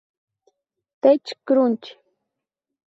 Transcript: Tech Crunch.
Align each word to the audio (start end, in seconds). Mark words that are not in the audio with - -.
Tech 1.01 1.27
Crunch. 1.45 1.87